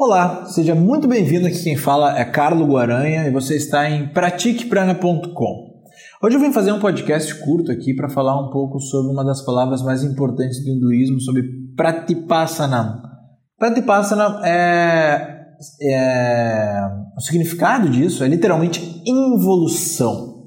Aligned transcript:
Olá, 0.00 0.44
seja 0.44 0.76
muito 0.76 1.08
bem-vindo. 1.08 1.48
Aqui 1.48 1.60
quem 1.60 1.76
fala 1.76 2.16
é 2.16 2.24
Carlo 2.24 2.64
Guaranha 2.64 3.26
e 3.26 3.32
você 3.32 3.56
está 3.56 3.90
em 3.90 4.06
pratiqueprana.com. 4.06 5.82
Hoje 6.22 6.36
eu 6.36 6.40
vim 6.40 6.52
fazer 6.52 6.70
um 6.70 6.78
podcast 6.78 7.34
curto 7.40 7.72
aqui 7.72 7.92
para 7.92 8.08
falar 8.08 8.40
um 8.40 8.48
pouco 8.48 8.78
sobre 8.78 9.12
uma 9.12 9.24
das 9.24 9.44
palavras 9.44 9.82
mais 9.82 10.04
importantes 10.04 10.62
do 10.62 10.70
hinduísmo, 10.70 11.20
sobre 11.20 11.42
Pratipassanam. 11.76 13.02
Pratipassanam 13.58 14.44
é, 14.44 15.46
é 15.82 16.80
o 17.16 17.20
significado 17.20 17.88
disso 17.88 18.22
é 18.22 18.28
literalmente 18.28 19.02
involução, 19.04 20.44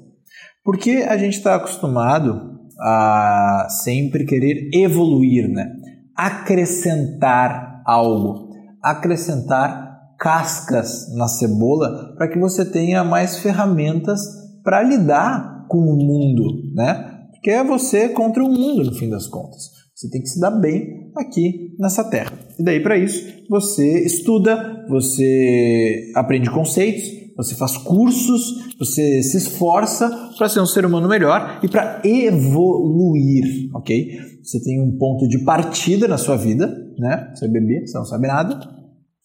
porque 0.64 1.04
a 1.06 1.18
gente 1.18 1.36
está 1.36 1.56
acostumado 1.56 2.58
a 2.80 3.66
sempre 3.68 4.24
querer 4.24 4.70
evoluir, 4.72 5.46
né? 5.46 5.70
acrescentar 6.16 7.82
algo 7.84 8.51
acrescentar 8.82 9.92
cascas 10.18 11.12
na 11.14 11.28
cebola 11.28 12.14
para 12.16 12.28
que 12.28 12.38
você 12.38 12.64
tenha 12.64 13.02
mais 13.02 13.38
ferramentas 13.38 14.20
para 14.62 14.82
lidar 14.82 15.66
com 15.68 15.78
o 15.78 15.96
mundo, 15.96 16.74
né? 16.74 17.26
Porque 17.32 17.50
é 17.50 17.64
você 17.64 18.08
contra 18.08 18.42
o 18.42 18.48
mundo 18.48 18.84
no 18.84 18.94
fim 18.94 19.08
das 19.08 19.26
contas. 19.26 19.70
Você 19.94 20.08
tem 20.10 20.20
que 20.20 20.28
se 20.28 20.40
dar 20.40 20.50
bem 20.50 21.10
aqui 21.16 21.74
nessa 21.78 22.04
terra. 22.04 22.32
E 22.58 22.62
daí 22.62 22.80
para 22.80 22.96
isso 22.96 23.24
você 23.48 24.04
estuda, 24.04 24.84
você 24.88 26.12
aprende 26.14 26.50
conceitos, 26.50 27.22
você 27.36 27.54
faz 27.54 27.76
cursos, 27.78 28.74
você 28.78 29.22
se 29.22 29.36
esforça 29.36 30.10
para 30.36 30.48
ser 30.48 30.60
um 30.60 30.66
ser 30.66 30.84
humano 30.84 31.08
melhor 31.08 31.60
e 31.62 31.68
para 31.68 32.00
evoluir, 32.04 33.70
ok? 33.74 34.18
Você 34.42 34.62
tem 34.62 34.80
um 34.80 34.96
ponto 34.98 35.26
de 35.28 35.44
partida 35.44 36.06
na 36.06 36.18
sua 36.18 36.36
vida, 36.36 36.74
né? 36.98 37.32
Você 37.34 37.46
é 37.46 37.48
bebê, 37.48 37.86
você 37.86 37.98
não 37.98 38.04
sabe 38.04 38.26
nada. 38.26 38.60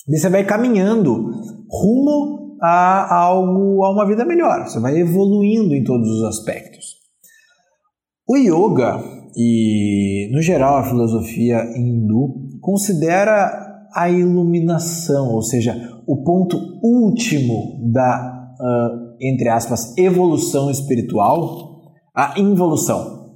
E 0.07 0.17
você 0.17 0.30
vai 0.30 0.45
caminhando 0.45 1.31
rumo 1.70 2.57
a 2.62 3.13
algo, 3.13 3.84
a 3.84 3.91
uma 3.91 4.07
vida 4.07 4.23
melhor. 4.26 4.68
Você 4.68 4.79
vai 4.79 4.98
evoluindo 4.98 5.76
em 5.76 5.84
todos 5.84 6.10
os 6.10 6.23
aspectos. 6.23 6.98
O 8.27 8.35
yoga 8.35 8.99
e, 9.35 10.29
no 10.34 10.41
geral, 10.41 10.77
a 10.77 10.84
filosofia 10.84 11.63
hindu 11.77 12.48
considera 12.60 13.68
a 13.93 14.10
iluminação, 14.10 15.34
ou 15.34 15.41
seja, 15.41 15.73
o 16.05 16.23
ponto 16.23 16.57
último 16.84 17.90
da, 17.91 18.54
uh, 18.60 19.15
entre 19.21 19.48
aspas, 19.49 19.98
evolução 19.98 20.70
espiritual, 20.70 21.93
a 22.15 22.40
involução, 22.40 23.32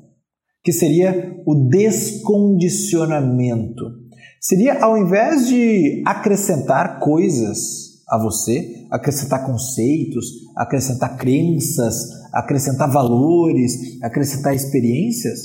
que 0.63 0.71
seria 0.73 1.41
o 1.45 1.67
descondicionamento. 1.69 4.00
Seria 4.43 4.83
ao 4.83 4.97
invés 4.97 5.47
de 5.47 6.01
acrescentar 6.03 6.99
coisas 6.99 8.01
a 8.09 8.17
você, 8.17 8.87
acrescentar 8.89 9.45
conceitos, 9.45 10.25
acrescentar 10.57 11.15
crenças, 11.15 11.95
acrescentar 12.33 12.91
valores, 12.91 14.01
acrescentar 14.01 14.55
experiências, 14.55 15.41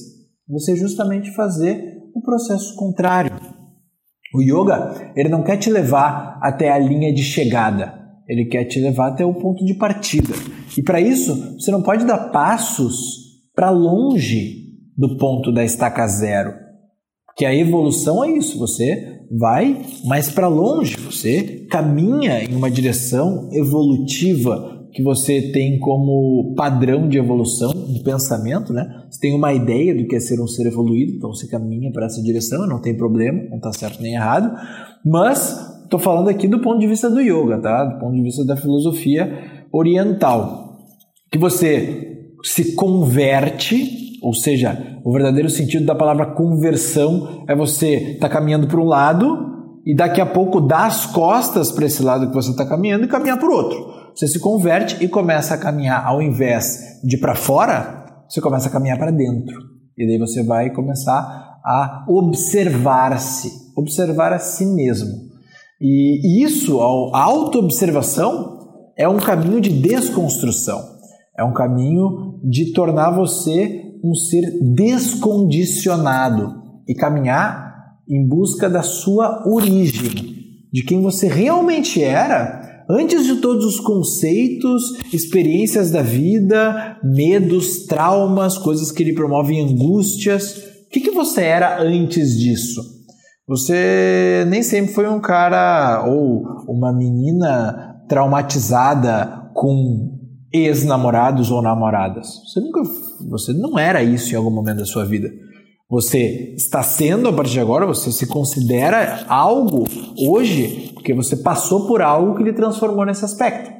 você 0.48 0.74
justamente 0.74 1.30
fazer 1.34 1.98
o 2.14 2.22
processo 2.22 2.74
contrário. 2.74 3.38
O 4.34 4.40
yoga, 4.40 5.12
ele 5.14 5.28
não 5.28 5.44
quer 5.44 5.58
te 5.58 5.68
levar 5.68 6.38
até 6.42 6.72
a 6.72 6.78
linha 6.78 7.12
de 7.12 7.22
chegada, 7.22 7.92
ele 8.26 8.46
quer 8.46 8.64
te 8.64 8.80
levar 8.80 9.08
até 9.08 9.26
o 9.26 9.34
ponto 9.34 9.62
de 9.62 9.74
partida. 9.74 10.32
E 10.74 10.82
para 10.82 11.02
isso, 11.02 11.60
você 11.60 11.70
não 11.70 11.82
pode 11.82 12.06
dar 12.06 12.30
passos 12.30 12.96
para 13.54 13.68
longe 13.68 14.64
do 14.96 15.18
ponto 15.18 15.52
da 15.52 15.62
estaca 15.62 16.06
zero. 16.08 16.65
Que 17.36 17.44
a 17.44 17.54
evolução 17.54 18.24
é 18.24 18.30
isso, 18.30 18.58
você 18.58 19.20
vai 19.30 19.82
mais 20.04 20.30
para 20.30 20.48
longe, 20.48 20.96
você 20.96 21.66
caminha 21.70 22.42
em 22.42 22.54
uma 22.54 22.70
direção 22.70 23.48
evolutiva 23.52 24.76
que 24.96 25.02
você 25.02 25.52
tem 25.52 25.78
como 25.78 26.54
padrão 26.56 27.06
de 27.06 27.18
evolução, 27.18 27.70
de 27.70 28.02
pensamento, 28.02 28.72
né? 28.72 28.86
Você 29.10 29.20
tem 29.20 29.34
uma 29.34 29.52
ideia 29.52 29.94
do 29.94 30.06
que 30.06 30.16
é 30.16 30.20
ser 30.20 30.40
um 30.40 30.46
ser 30.46 30.66
evoluído, 30.66 31.12
então 31.12 31.34
você 31.34 31.46
caminha 31.46 31.92
para 31.92 32.06
essa 32.06 32.22
direção, 32.22 32.66
não 32.66 32.80
tem 32.80 32.96
problema, 32.96 33.42
não 33.50 33.58
está 33.58 33.70
certo 33.74 34.00
nem 34.00 34.14
errado. 34.14 34.56
Mas 35.04 35.54
estou 35.84 36.00
falando 36.00 36.30
aqui 36.30 36.48
do 36.48 36.62
ponto 36.62 36.78
de 36.78 36.86
vista 36.86 37.10
do 37.10 37.20
yoga, 37.20 37.60
tá? 37.60 37.84
Do 37.84 37.98
ponto 38.00 38.14
de 38.14 38.22
vista 38.22 38.42
da 38.46 38.56
filosofia 38.56 39.66
oriental, 39.70 40.78
que 41.30 41.36
você 41.36 42.16
se 42.42 42.74
converte 42.74 44.05
ou 44.22 44.34
seja, 44.34 44.98
o 45.04 45.12
verdadeiro 45.12 45.48
sentido 45.50 45.86
da 45.86 45.94
palavra 45.94 46.26
conversão 46.26 47.44
é 47.48 47.54
você 47.54 48.12
estar 48.12 48.28
tá 48.28 48.34
caminhando 48.34 48.66
para 48.66 48.80
um 48.80 48.84
lado 48.84 49.56
e 49.84 49.94
daqui 49.94 50.20
a 50.20 50.26
pouco 50.26 50.60
dar 50.60 50.86
as 50.86 51.06
costas 51.06 51.70
para 51.70 51.86
esse 51.86 52.02
lado 52.02 52.28
que 52.28 52.34
você 52.34 52.50
está 52.50 52.66
caminhando 52.66 53.04
e 53.04 53.08
caminhar 53.08 53.38
para 53.38 53.48
o 53.48 53.52
outro. 53.52 53.78
Você 54.14 54.26
se 54.26 54.40
converte 54.40 55.02
e 55.04 55.08
começa 55.08 55.54
a 55.54 55.58
caminhar 55.58 56.04
ao 56.04 56.20
invés 56.20 57.00
de 57.04 57.18
para 57.18 57.34
fora, 57.34 58.24
você 58.28 58.40
começa 58.40 58.68
a 58.68 58.72
caminhar 58.72 58.98
para 58.98 59.10
dentro. 59.10 59.54
E 59.96 60.06
daí 60.06 60.18
você 60.18 60.42
vai 60.42 60.70
começar 60.70 61.60
a 61.64 62.04
observar-se, 62.08 63.50
observar 63.76 64.32
a 64.32 64.38
si 64.38 64.66
mesmo. 64.66 65.26
E 65.80 66.42
isso, 66.42 66.80
a 66.80 67.22
autoobservação, 67.22 68.56
é 68.96 69.06
um 69.06 69.18
caminho 69.18 69.60
de 69.60 69.70
desconstrução. 69.70 70.96
É 71.38 71.44
um 71.44 71.52
caminho 71.52 72.40
de 72.42 72.72
tornar 72.72 73.10
você 73.10 73.82
um 74.04 74.14
ser 74.14 74.58
descondicionado 74.74 76.62
e 76.88 76.94
caminhar 76.94 77.66
em 78.08 78.26
busca 78.26 78.70
da 78.70 78.82
sua 78.82 79.46
origem, 79.46 80.36
de 80.72 80.84
quem 80.84 81.02
você 81.02 81.26
realmente 81.28 82.02
era 82.02 82.84
antes 82.88 83.26
de 83.26 83.36
todos 83.36 83.64
os 83.64 83.80
conceitos, 83.80 84.82
experiências 85.12 85.90
da 85.90 86.02
vida, 86.02 86.98
medos, 87.02 87.86
traumas, 87.86 88.56
coisas 88.56 88.92
que 88.92 89.04
lhe 89.04 89.14
promovem 89.14 89.60
angústias. 89.60 90.56
O 90.86 90.90
que, 90.90 91.00
que 91.00 91.10
você 91.10 91.42
era 91.42 91.82
antes 91.82 92.38
disso? 92.38 92.80
Você 93.48 94.44
nem 94.48 94.62
sempre 94.62 94.92
foi 94.92 95.08
um 95.08 95.20
cara 95.20 96.04
ou 96.06 96.42
uma 96.68 96.92
menina 96.92 97.96
traumatizada 98.08 99.50
com 99.54 100.15
ex-namorados 100.52 101.50
ou 101.50 101.60
namoradas. 101.62 102.28
Você 102.44 102.60
nunca, 102.60 102.82
você 103.28 103.52
não 103.52 103.78
era 103.78 104.02
isso 104.02 104.32
em 104.32 104.36
algum 104.36 104.50
momento 104.50 104.78
da 104.78 104.86
sua 104.86 105.04
vida. 105.04 105.30
Você 105.88 106.54
está 106.56 106.82
sendo 106.82 107.28
a 107.28 107.32
partir 107.32 107.52
de 107.52 107.60
agora, 107.60 107.86
você 107.86 108.10
se 108.10 108.26
considera 108.26 109.24
algo 109.28 109.84
hoje 110.18 110.90
porque 110.94 111.14
você 111.14 111.36
passou 111.36 111.86
por 111.86 112.02
algo 112.02 112.36
que 112.36 112.42
lhe 112.42 112.52
transformou 112.52 113.06
nesse 113.06 113.24
aspecto. 113.24 113.70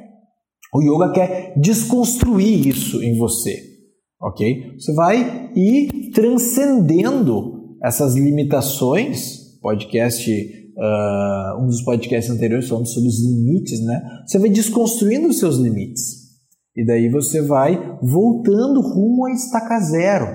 O 0.73 0.81
yoga 0.81 1.11
quer 1.11 1.53
desconstruir 1.57 2.67
isso 2.67 3.03
em 3.03 3.17
você, 3.17 3.61
ok? 4.21 4.75
Você 4.79 4.93
vai 4.93 5.51
ir 5.53 6.11
transcendendo 6.13 7.75
essas 7.83 8.15
limitações. 8.15 9.45
Podcast, 9.61 10.31
uh, 10.31 11.61
um 11.61 11.65
dos 11.65 11.81
podcasts 11.81 12.33
anteriores 12.33 12.69
falando 12.69 12.87
sobre 12.87 13.09
os 13.09 13.19
limites, 13.21 13.83
né? 13.83 14.01
Você 14.25 14.39
vai 14.39 14.49
desconstruindo 14.49 15.27
os 15.27 15.39
seus 15.39 15.57
limites. 15.57 16.26
E 16.77 16.85
daí 16.85 17.09
você 17.09 17.41
vai 17.41 17.97
voltando 18.03 18.81
rumo 18.81 19.25
a 19.25 19.31
estaca 19.31 19.79
zero. 19.79 20.27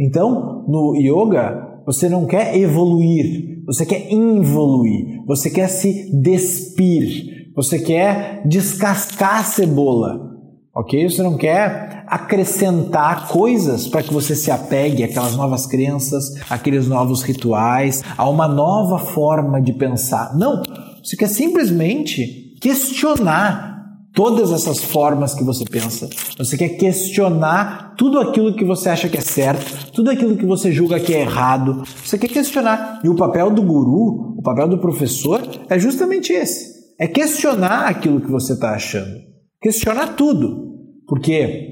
Então, 0.00 0.64
no 0.66 0.96
yoga, 0.96 1.82
você 1.84 2.08
não 2.08 2.24
quer 2.24 2.56
evoluir, 2.56 3.62
você 3.66 3.84
quer 3.84 4.10
involuir, 4.10 5.22
você 5.26 5.50
quer 5.50 5.68
se 5.68 6.10
despir, 6.22 7.52
você 7.54 7.78
quer 7.78 8.40
descascar 8.46 9.40
a 9.40 9.44
cebola, 9.44 10.38
ok? 10.74 11.06
Você 11.06 11.22
não 11.22 11.36
quer 11.36 12.04
acrescentar 12.06 13.28
coisas 13.28 13.86
para 13.86 14.02
que 14.02 14.12
você 14.12 14.34
se 14.34 14.50
apegue 14.50 15.04
àquelas 15.04 15.36
novas 15.36 15.66
crenças, 15.66 16.24
àqueles 16.48 16.88
novos 16.88 17.22
rituais, 17.22 18.02
a 18.16 18.26
uma 18.28 18.48
nova 18.48 18.98
forma 18.98 19.60
de 19.60 19.74
pensar. 19.74 20.34
Não, 20.34 20.62
você 21.04 21.14
quer 21.14 21.28
simplesmente 21.28 22.56
questionar 22.60 23.69
todas 24.14 24.50
essas 24.50 24.82
formas 24.82 25.34
que 25.34 25.44
você 25.44 25.64
pensa. 25.64 26.08
Você 26.36 26.56
quer 26.56 26.70
questionar 26.70 27.94
tudo 27.96 28.18
aquilo 28.18 28.54
que 28.54 28.64
você 28.64 28.88
acha 28.88 29.08
que 29.08 29.18
é 29.18 29.20
certo, 29.20 29.92
tudo 29.92 30.10
aquilo 30.10 30.36
que 30.36 30.46
você 30.46 30.72
julga 30.72 31.00
que 31.00 31.14
é 31.14 31.20
errado. 31.20 31.82
Você 32.04 32.18
quer 32.18 32.28
questionar. 32.28 33.00
E 33.04 33.08
o 33.08 33.16
papel 33.16 33.50
do 33.50 33.62
guru, 33.62 34.36
o 34.38 34.42
papel 34.42 34.68
do 34.68 34.80
professor 34.80 35.42
é 35.68 35.78
justamente 35.78 36.32
esse: 36.32 36.94
é 36.98 37.06
questionar 37.06 37.86
aquilo 37.86 38.20
que 38.20 38.30
você 38.30 38.52
está 38.54 38.74
achando. 38.74 39.18
Questionar 39.60 40.16
tudo. 40.16 40.68
Porque 41.06 41.70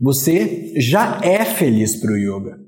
você 0.00 0.72
já 0.78 1.20
é 1.22 1.44
feliz 1.44 1.96
para 1.96 2.12
o 2.12 2.16
yoga. 2.16 2.58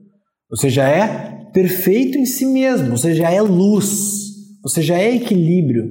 Você 0.51 0.69
já 0.69 0.87
é 0.89 1.49
perfeito 1.53 2.19
em 2.19 2.27
si 2.27 2.45
mesmo. 2.45 2.97
Você 2.97 3.15
já 3.15 3.31
é 3.31 3.41
luz. 3.41 4.21
Você 4.63 4.83
já 4.83 4.99
é 4.99 5.15
equilíbrio. 5.17 5.91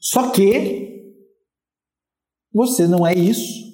Só 0.00 0.30
que 0.30 0.89
você 2.52 2.86
não 2.86 3.06
é 3.06 3.14
isso 3.14 3.70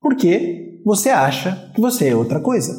porque 0.00 0.80
você 0.84 1.10
acha 1.10 1.70
que 1.74 1.80
você 1.80 2.08
é 2.08 2.16
outra 2.16 2.40
coisa. 2.40 2.72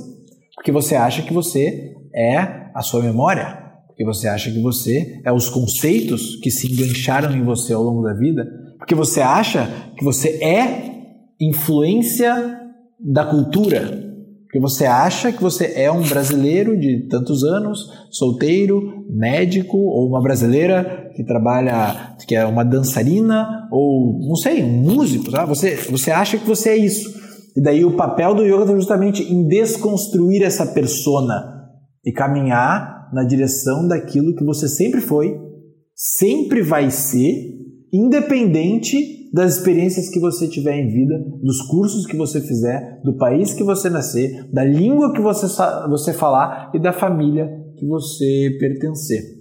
Porque 0.56 0.72
você 0.72 0.96
acha 0.96 1.22
que 1.22 1.34
você 1.34 1.96
é 2.13 2.72
a 2.74 2.81
sua 2.81 3.04
memória. 3.04 3.57
Porque 3.88 4.06
você 4.06 4.28
acha 4.28 4.51
que 4.51 4.62
você 4.62 5.22
é 5.25 5.31
os 5.31 5.50
conceitos 5.50 6.38
que 6.38 6.50
se 6.50 6.72
engancharam 6.72 7.36
em 7.36 7.44
você 7.44 7.74
ao 7.74 7.84
longo 7.84 8.04
da 8.04 8.13
vida. 8.13 8.48
Porque 8.78 8.96
você 8.96 9.22
acha 9.22 9.68
que 9.98 10.04
você 10.04 10.44
é 10.44 10.90
influência 11.40 12.60
da 13.00 13.25
cultura. 13.25 14.10
Porque 14.44 14.60
você 14.60 14.86
acha 14.86 15.31
que 15.31 15.42
você 15.42 15.74
é 15.75 15.92
um 15.92 16.01
brasileiro 16.01 16.80
de 16.80 17.07
tantos 17.07 17.44
anos, 17.44 18.07
solteiro, 18.10 19.06
médico, 19.07 19.78
ou 19.78 20.07
uma 20.07 20.22
brasileira 20.22 21.12
que 21.16 21.24
trabalha, 21.24 22.16
que 22.29 22.35
é 22.35 22.45
uma 22.45 22.63
dançarina, 22.63 23.67
ou 23.71 24.19
não 24.21 24.35
sei, 24.35 24.61
um 24.63 24.83
músico. 24.83 25.31
Tá? 25.31 25.45
Você, 25.45 25.73
você 25.89 26.11
acha 26.11 26.37
que 26.37 26.45
você 26.45 26.69
é 26.69 26.77
isso. 26.77 27.09
E 27.57 27.61
daí 27.61 27.83
o 27.83 27.97
papel 27.97 28.35
do 28.35 28.43
yoga 28.43 28.65
está 28.65 28.75
justamente 28.75 29.23
em 29.23 29.47
desconstruir 29.47 30.43
essa 30.43 30.67
persona 30.67 31.33
e 32.05 32.11
caminhar 32.11 33.09
na 33.11 33.23
direção 33.23 33.87
daquilo 33.87 34.35
que 34.35 34.45
você 34.45 34.67
sempre 34.67 35.01
foi, 35.01 35.35
sempre 35.95 36.61
vai 36.61 36.91
ser, 36.91 37.33
independente 37.91 39.31
das 39.33 39.57
experiências 39.57 40.07
que 40.09 40.19
você 40.19 40.47
tiver 40.47 40.79
em 40.79 40.87
vida, 40.87 41.15
dos 41.41 41.63
cursos 41.63 42.05
que 42.05 42.15
você 42.15 42.39
fizer, 42.39 43.01
do 43.03 43.17
país 43.17 43.55
que 43.55 43.63
você 43.63 43.89
nascer, 43.89 44.47
da 44.53 44.63
língua 44.63 45.13
que 45.13 45.21
você, 45.21 45.47
você 45.89 46.13
falar 46.13 46.69
e 46.75 46.79
da 46.79 46.93
família 46.93 47.49
que 47.75 47.87
você 47.87 48.55
pertencer. 48.59 49.38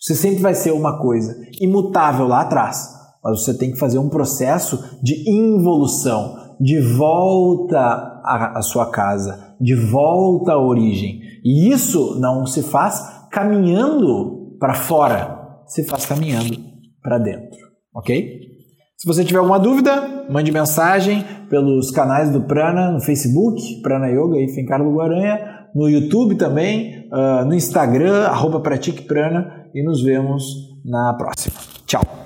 Você 0.00 0.14
sempre 0.14 0.40
vai 0.40 0.54
ser 0.54 0.72
uma 0.72 0.98
coisa 0.98 1.36
imutável 1.60 2.26
lá 2.26 2.40
atrás, 2.40 2.88
mas 3.22 3.42
você 3.42 3.52
tem 3.52 3.70
que 3.70 3.78
fazer 3.78 3.98
um 3.98 4.08
processo 4.08 4.98
de 5.02 5.30
involução, 5.30 6.56
de 6.58 6.80
volta 6.80 7.78
à, 8.24 8.58
à 8.58 8.62
sua 8.62 8.90
casa, 8.90 9.54
de 9.60 9.74
volta 9.74 10.52
à 10.52 10.58
origem. 10.58 11.20
E 11.44 11.70
isso 11.70 12.18
não 12.18 12.46
se 12.46 12.62
faz 12.62 13.02
caminhando 13.30 14.56
para 14.58 14.72
fora, 14.72 15.38
se 15.66 15.84
faz 15.84 16.06
caminhando 16.06 16.56
para 17.02 17.18
dentro, 17.18 17.58
ok? 17.94 18.40
Se 18.96 19.06
você 19.06 19.22
tiver 19.22 19.38
alguma 19.38 19.58
dúvida, 19.58 20.26
mande 20.30 20.50
mensagem 20.50 21.24
pelos 21.50 21.90
canais 21.90 22.30
do 22.30 22.42
Prana 22.42 22.90
no 22.90 23.00
Facebook, 23.00 23.82
Prana 23.82 24.08
Yoga 24.08 24.38
e 24.38 24.48
Fincarlo 24.48 24.94
Guaranha, 24.94 25.68
no 25.74 25.88
YouTube 25.88 26.36
também, 26.36 27.08
uh, 27.12 27.44
no 27.44 27.54
Instagram, 27.54 28.24
arroba 28.24 28.60
Pratique 28.60 29.02
Prana 29.02 29.59
e 29.74 29.82
nos 29.82 30.02
vemos 30.02 30.74
na 30.84 31.14
próxima. 31.14 31.56
Tchau! 31.86 32.19